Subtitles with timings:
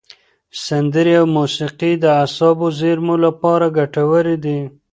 [0.65, 4.59] سندرې او موسیقي د اعصابو زېرمو لپاره ګټورې دي.